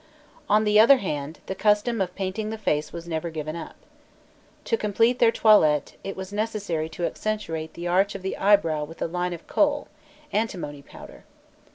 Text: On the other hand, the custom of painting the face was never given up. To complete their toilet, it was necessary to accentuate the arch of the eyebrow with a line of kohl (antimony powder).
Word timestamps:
On 0.49 0.63
the 0.63 0.79
other 0.79 0.97
hand, 0.97 1.41
the 1.45 1.53
custom 1.53 2.01
of 2.01 2.15
painting 2.15 2.49
the 2.49 2.57
face 2.57 2.91
was 2.91 3.07
never 3.07 3.29
given 3.29 3.55
up. 3.55 3.75
To 4.63 4.75
complete 4.75 5.19
their 5.19 5.31
toilet, 5.31 5.95
it 6.03 6.15
was 6.15 6.33
necessary 6.33 6.89
to 6.89 7.05
accentuate 7.05 7.75
the 7.75 7.87
arch 7.87 8.15
of 8.15 8.23
the 8.23 8.35
eyebrow 8.35 8.83
with 8.83 8.99
a 9.03 9.07
line 9.07 9.31
of 9.33 9.45
kohl 9.45 9.89
(antimony 10.33 10.81
powder). 10.81 11.23